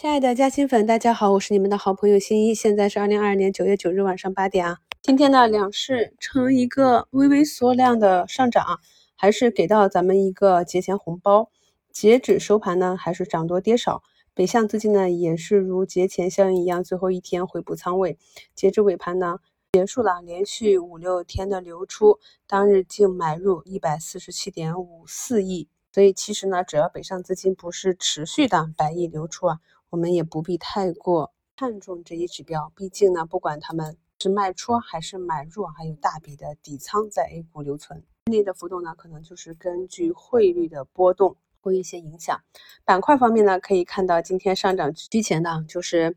[0.00, 2.54] 亲爱的嘉兴粉，大家好，我是你们的好朋友新一。
[2.54, 4.78] 现在是二零二二年九月九日晚上八点啊。
[5.02, 8.78] 今天呢，两市呈一个微微缩量的上涨，
[9.16, 11.50] 还是给到咱们一个节前红包。
[11.90, 14.04] 截止收盘呢，还是涨多跌少。
[14.34, 18.16] 北向资金呢，也是如节前效应一样，最后一天回补仓位。
[18.54, 19.40] 截至尾盘呢，
[19.72, 25.68] 结束了连续五六天的流出，当日净买入一百四十七点五四亿。
[25.92, 29.58] 所以其实呢，只要北上资金不是持续的百亿流出啊。
[29.90, 42.38] 我们也不必太过看重这一指标，毕竟呢，不管他们是卖出还是买入，还有大笔的底仓在 A 股留存，内的浮动呢，可能就是根据汇率的波动会有一些影响。
[42.84, 46.16] 板块方面呢，可以看到今天上涨之前呢，就是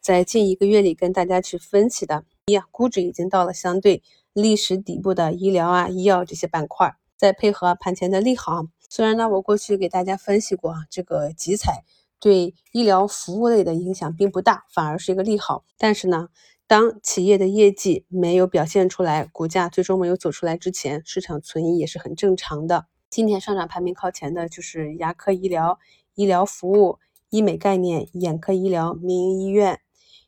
[0.00, 4.02] 在近一个月里跟大家去分析的，一啊，估值已经到了相对
[4.32, 11.84] 历史底部的医疗啊、医药这些板块，再配合盘前的利好，虽然呢，我过去给大家分析过啊，这个集采。
[12.20, 15.64] 对医疗服务类的影响并不大，反而是一个利好。
[15.78, 16.28] 但是呢，
[16.66, 22.86] 当企业的业绩没有表现出来，股价最终没有走出来之前，市场存疑也是很正常的。
[23.08, 25.78] 今天上涨排名靠前的就是牙科医疗、
[26.14, 26.98] 医疗服务、
[27.30, 29.80] 医美概念、眼科医疗、民营医院、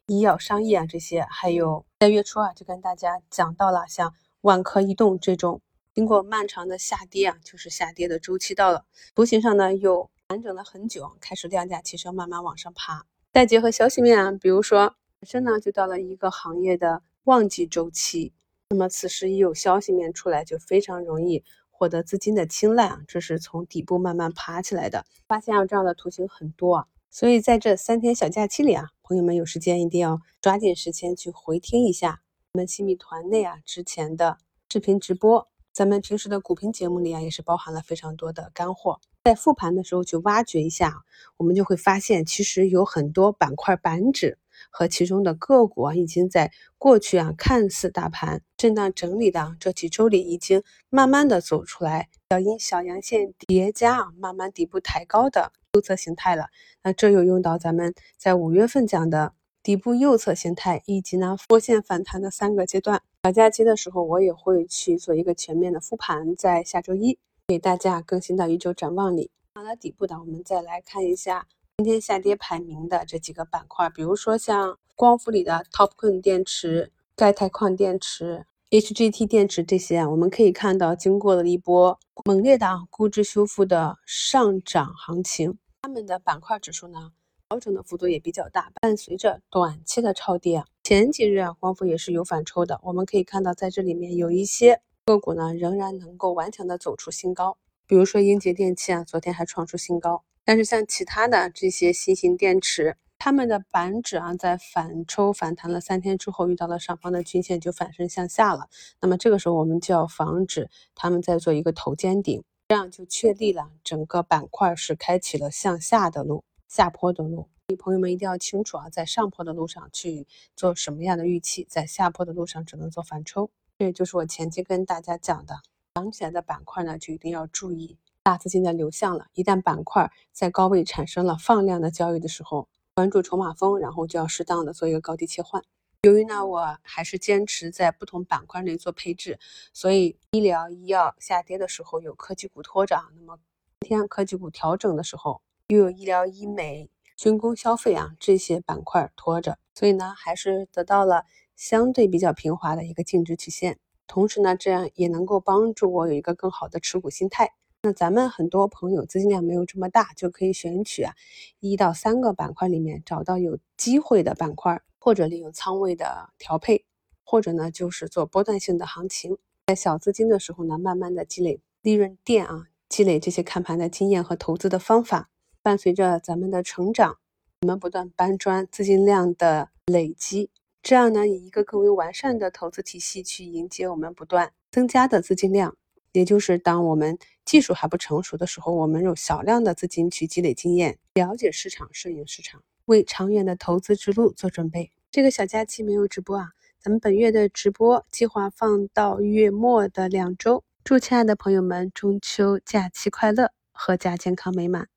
[0.06, 5.60] 医药商业啊这些，还有在月初啊就跟大家讲到了，像万科移动这种，
[5.94, 10.10] 经过漫长的下跌啊，就是下跌的周期到了，图形上呢有。
[10.32, 13.04] 盘整了很久，开始量价齐升，慢慢往上爬。
[13.34, 18.32] 再结合消息面啊，比如说本身呢就到了一个行业的旺季周期，
[18.70, 23.02] 那么此时一有消息面出来，就非常容易获得资金的青睐啊。
[23.06, 25.04] 这是从底部慢慢爬起来的。
[25.28, 32.22] 发现啊这样的图形很多啊，所以在这三天小假期里啊，朋友们有时间一定要抓紧时间去回听一下
[32.54, 34.38] 我们新米团内啊之前的
[34.70, 35.51] 视频直播。
[35.72, 39.00] 咱们平时的股评节目里啊，也是包含了非常多的干货。
[39.24, 41.02] 在复盘的时候去挖掘一下，
[41.38, 44.36] 我们就会发现，其实有很多板块板指
[44.68, 56.48] 和其中的个股啊，已经在过去啊看似大盘震荡整理的这几周里，已经慢慢的走出来，小阴小阳线叠加啊，慢慢底部抬高的右侧形态了。
[56.82, 59.32] 那这又用到咱们在五月份讲的。
[59.64, 67.16] 底部右侧形态以及呢波线反弹的三个阶段，小假期的时候我也会去做一个全面的复盘，在下周一
[67.46, 69.30] 给大家更新到一周展望里。
[69.54, 71.46] 好了，底部的我们再来看一下
[71.76, 87.12] 今天下跌排名的这几个板块，比如说像光伏里的 TOPCon 电池、钙钛矿电池、HGT 电池这些，我们可以看到经过了一波猛烈的估值修复的上涨行情，他们的板块指数呢？
[87.48, 92.80] 调整的幅度也比较大，伴随着短期的超跌啊，前几日啊，光伏也是有反抽的。
[92.82, 97.56] 我们可以看到，在这里面有一些个股呢，仍然能够顽强的走出新高，
[97.86, 100.24] 比如说英杰电器啊，昨天还创出新高。
[100.44, 108.66] 但是像其他的这些新型电池，它们的板指啊，在反抽反弹了三天之后，遇到了上方的均线就反身向下了。
[109.00, 116.42] 那么这个时候，我们就要防止他们在做一个头肩顶，这样就确立了整个板块是开启了向下的路。
[116.66, 123.50] 下坡的路，朋友们一定要清楚啊，在上坡的路上去做什么样的预期，在下坡的路上只能做反抽。
[123.78, 125.60] 这就是我前期跟大家讲的，
[125.94, 129.26] 涨起来的板块呢，就一定要注意大资金的流向了。
[129.32, 135.62] 一旦板块在高位产生了放量的交易的时候，关注筹码峰，然后就要适当的做一个高低切换。
[136.02, 139.38] 由于呢，我还是坚持在不同板块内做配置，
[139.72, 143.38] 所以医疗医药下跌的时候有科技股拖着，那么
[143.80, 145.40] 今天科技股调整的时候。
[145.68, 146.90] 又有医疗医美、
[147.22, 151.22] 军工消费啊这些板块拖着，所以呢还是得到了
[151.54, 153.78] 相对比较平滑的一个净值曲线。
[154.08, 157.52] 同时呢，这样也能够帮助我有一个更好的持股心态。
[157.82, 161.14] 那咱们很多朋友资金量没有这么大，就可以选取啊
[161.60, 166.84] 一到三个板块里面找到有机会的板块，或者利用仓位的调配，
[167.22, 169.38] 或者呢就是做波段性的行情，
[169.68, 175.28] 在小资金的时候呢，慢慢的积累利润垫啊，积累这些看盘的经验和投资的方法。
[175.62, 177.18] 伴随着咱们的成长，
[177.60, 180.50] 我们不断搬砖，资金量的累积，
[180.82, 185.76] 这样呢，以一个更为完善的投资体系去迎接我们不断增加的资金量。
[186.10, 194.90] 也就是当我们技术还不成熟的时候，我们用少量的资金去积累经验，了解市场，适应市场，为长远的投资之路做准备。
[195.10, 196.48] 这个小假期没有直播啊，
[196.80, 200.64] 咱们本月的直播计划放到月末的两周。
[200.84, 204.91] 祝亲爱的朋友们中秋假期快乐，阖家健康美满。